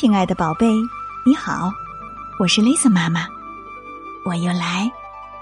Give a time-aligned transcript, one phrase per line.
[0.00, 0.64] 亲爱的宝贝，
[1.26, 1.72] 你好，
[2.38, 3.26] 我是 Lisa 妈妈，
[4.24, 4.88] 我又来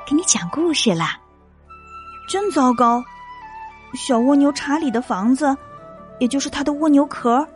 [0.06, 1.20] 给你讲故事啦。
[2.26, 3.04] 真糟糕，
[3.92, 5.54] 小蜗牛查理的房子，
[6.20, 7.46] 也就是他的蜗牛壳，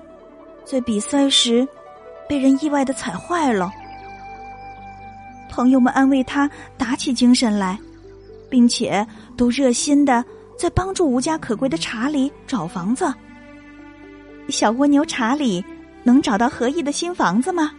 [0.63, 1.67] 在比赛时
[2.29, 3.73] 被人意外的踩坏了。
[5.49, 7.79] 朋友们安慰他，打起精神来，
[8.51, 9.07] 并且
[9.39, 10.23] 都热心的
[10.59, 13.11] 在帮助无家可归的查理找房子。
[14.51, 15.65] 小蜗牛查理
[16.03, 17.73] 能找到合意的新房子吗？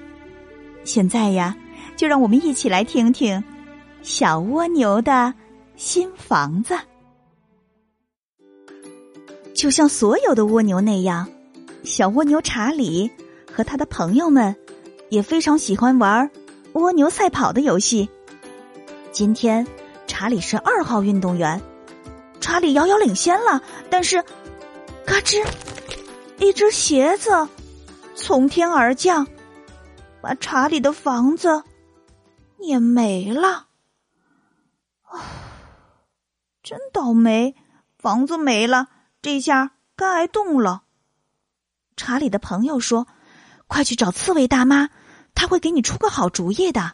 [0.84, 1.56] 现在呀，
[1.96, 3.44] 就让我们一起来听听
[4.02, 5.34] 小蜗牛的
[5.76, 6.78] 新房子。
[9.54, 11.28] 就像所有的蜗牛那样，
[11.84, 13.10] 小蜗牛查理
[13.52, 14.56] 和他的朋友们
[15.10, 16.30] 也非常喜欢玩
[16.74, 18.10] 蜗牛赛跑的游戏。
[19.12, 19.68] 今天，
[20.08, 21.62] 查理是二号运动员，
[22.40, 24.24] 查理遥遥领先了，但是，
[25.06, 25.46] 嘎吱。
[26.40, 27.30] 一只鞋子
[28.22, 29.28] 从天而降，
[30.22, 31.64] 把查理的房子
[32.60, 33.68] 碾没了。
[35.02, 35.20] 啊，
[36.62, 37.56] 真倒霉！
[37.98, 38.90] 房子没了，
[39.24, 40.84] 这下该挨冻了。
[41.98, 43.08] 查理的朋友说
[43.66, 44.90] ：“快去找刺猬大妈，
[45.34, 46.94] 她会给你出个好主意的。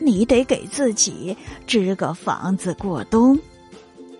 [0.00, 3.38] 你得给自己织个房子过冬。”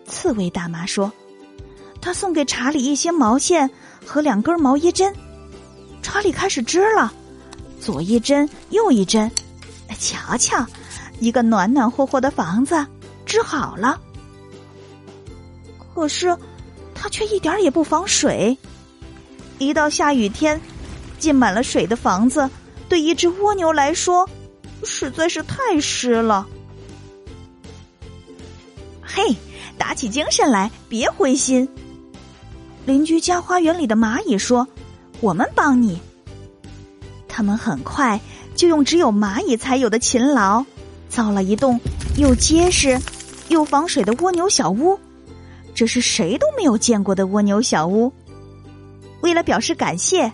[0.06, 1.12] 刺猬大妈说。
[2.02, 3.70] 他送给查理一些毛线
[4.04, 5.14] 和两根毛衣针，
[6.02, 7.12] 查理开始织了，
[7.80, 9.30] 左一针右一针，
[9.98, 10.66] 瞧瞧，
[11.20, 12.84] 一个暖暖和和的房子
[13.24, 13.98] 织好了。
[15.94, 16.36] 可是，
[16.92, 18.58] 它却一点也不防水。
[19.58, 20.60] 一到下雨天，
[21.20, 22.50] 浸满了水的房子
[22.88, 24.28] 对一只蜗牛来说
[24.82, 26.44] 实在是太湿了。
[29.00, 29.22] 嘿，
[29.78, 31.68] 打起精神来，别灰心。
[32.84, 34.66] 邻居家花园里的蚂蚁说
[35.20, 36.00] ：“我们帮你。”
[37.28, 38.20] 他们很快
[38.54, 40.64] 就用只有蚂蚁才有的勤劳，
[41.08, 41.80] 造了一栋
[42.16, 43.00] 又结实
[43.48, 44.98] 又防水的蜗牛小屋。
[45.74, 48.12] 这是谁都没有见过的蜗牛小屋。
[49.22, 50.30] 为了表示感谢，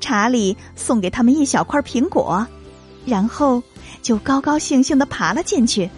[0.00, 2.46] 查理送给他们一小块苹果，
[3.06, 3.62] 然后
[4.02, 5.88] 就高高兴兴的爬了进去。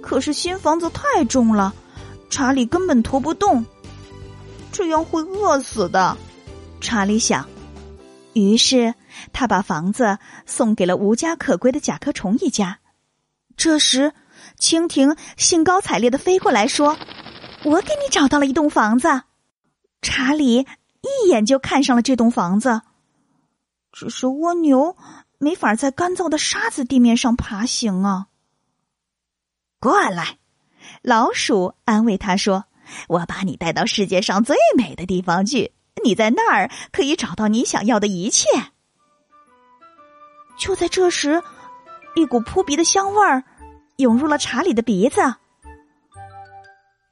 [0.00, 1.72] 可是新房子太重了，
[2.30, 3.64] 查理根本驮不动。
[4.82, 6.16] 这样会饿死的，
[6.80, 7.48] 查理想。
[8.32, 8.92] 于是
[9.32, 12.80] 他把房子送给了无家可归的甲壳虫一家。
[13.56, 14.12] 这时，
[14.58, 16.98] 蜻蜓兴高采烈的飞过来说
[17.64, 19.22] ：“我给你找到了一栋房子。”
[20.02, 20.66] 查理
[21.02, 22.82] 一眼就看上了这栋房子，
[23.92, 24.96] 只是蜗牛
[25.38, 28.26] 没法在干燥的沙子地面上爬行啊。
[29.78, 30.38] 过来，
[31.02, 32.64] 老鼠安慰他说。
[33.08, 35.72] 我把你带到世界上最美的地方去，
[36.04, 38.48] 你在那儿可以找到你想要的一切。
[40.58, 41.42] 就在这时，
[42.14, 43.42] 一股扑鼻的香味儿
[43.96, 45.20] 涌入了查理的鼻子。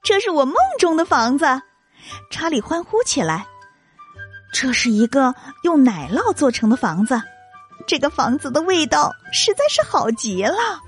[0.02, 1.44] 这是我梦中的房子，
[2.30, 3.46] 查理欢呼起来。
[4.52, 7.20] 这是一个用奶酪做成的房子，
[7.86, 10.80] 这个房子的味道实在是好极了。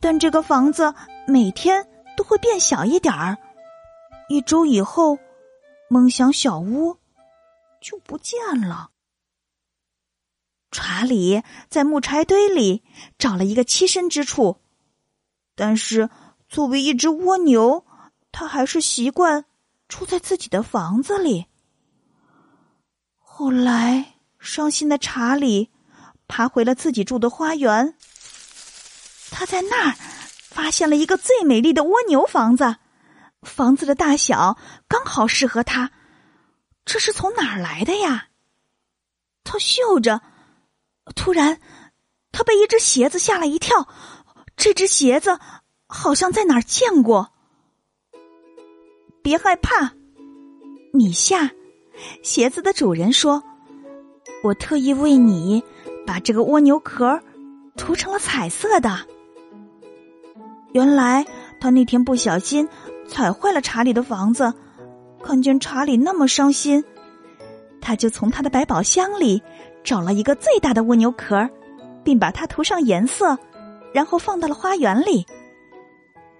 [0.00, 0.94] 但这个房子
[1.26, 1.86] 每天。
[2.24, 3.38] 会变小一点儿。
[4.28, 5.18] 一周以后，
[5.88, 6.96] 梦想小屋
[7.80, 8.90] 就不见了。
[10.70, 12.82] 查理在木柴堆里
[13.16, 14.56] 找了一个栖身之处，
[15.54, 16.10] 但是
[16.48, 17.86] 作为一只蜗牛，
[18.32, 19.44] 他还是习惯
[19.86, 21.46] 住在自己的房子里。
[23.18, 25.70] 后来，伤心的查理
[26.26, 27.94] 爬回了自己住的花园，
[29.30, 29.94] 他在那儿。
[30.54, 32.76] 发现了一个最美丽的蜗牛房子，
[33.42, 34.56] 房子的大小
[34.86, 35.90] 刚好适合它。
[36.84, 38.28] 这是从哪儿来的呀？
[39.42, 40.20] 他嗅着，
[41.16, 41.60] 突然，
[42.30, 43.88] 他被一只鞋子吓了一跳。
[44.56, 45.40] 这只鞋子
[45.88, 47.32] 好像在哪儿见过。
[49.24, 49.92] 别害怕，
[50.92, 51.50] 米夏，
[52.22, 53.42] 鞋子的主人说
[54.44, 55.64] ：“我特意为你
[56.06, 57.20] 把这个蜗牛壳
[57.76, 59.04] 涂成了彩色的。”
[60.74, 61.24] 原来
[61.60, 62.68] 他那天不小心
[63.06, 64.52] 踩坏了查理的房子，
[65.22, 66.82] 看见查理那么伤心，
[67.80, 69.40] 他就从他的百宝箱里
[69.84, 71.48] 找了一个最大的蜗牛壳，
[72.02, 73.38] 并把它涂上颜色，
[73.92, 75.24] 然后放到了花园里。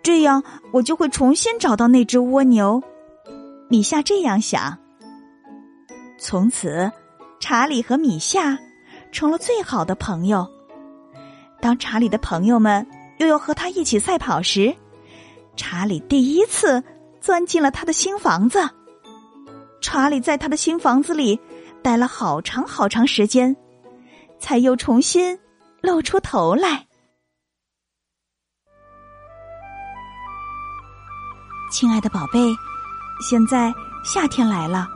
[0.03, 0.43] 这样
[0.73, 2.83] 我就会重新找到那只蜗牛。
[3.69, 4.77] 米夏这样想。
[6.19, 6.91] 从此，
[7.39, 8.59] 查理和米夏
[9.13, 10.45] 成了最好的朋友。
[11.61, 12.85] 当查理的朋友们。
[13.19, 14.75] 又要和他一起赛跑时，
[15.56, 16.82] 查理第一次
[17.20, 18.61] 钻进了他的新房子。
[19.81, 21.38] 查理在他的新房子里
[21.82, 23.55] 待了好长好长时间，
[24.38, 25.38] 才又重新
[25.82, 26.87] 露出头来。
[31.70, 32.38] 亲爱的宝贝，
[33.20, 33.72] 现在
[34.05, 34.88] 夏天来了，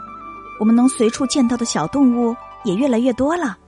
[0.58, 2.34] 我们能随处见到的小动物
[2.64, 3.58] 也越来越多了。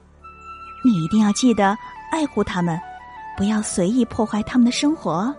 [0.83, 1.77] 你一定要记得
[2.11, 2.79] 爱护它们，
[3.37, 5.33] 不要随意破坏他们的生活。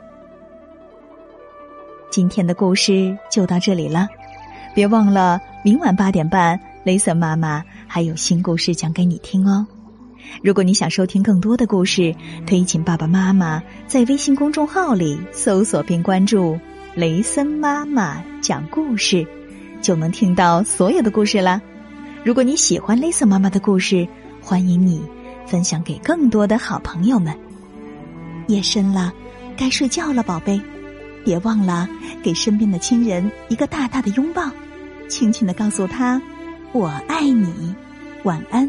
[2.11, 4.07] 今天的故事就到这里了，
[4.75, 9.67] 别忘了明晚八点半，雷森妈妈还有新故事讲给你听哦。
[10.43, 12.15] 如果你想收听更多的故事，
[12.47, 16.59] 可以请爸爸妈妈在微信公众号里搜索并关注
[16.95, 19.27] “雷森妈妈讲故事”，
[19.83, 21.61] 就能听到所有的故事啦。
[22.25, 24.07] 如果你喜欢雷森妈妈的故事，
[24.41, 25.03] 欢迎你
[25.47, 27.37] 分享给更多的好朋友们。
[28.49, 29.13] 夜深了，
[29.57, 30.61] 该睡觉了，宝贝。
[31.25, 31.89] 别忘了
[32.23, 34.51] 给身边的亲人一个大大的拥抱，
[35.09, 36.21] 轻轻的告诉他
[36.73, 37.75] ：“我爱你。”
[38.25, 38.69] 晚安。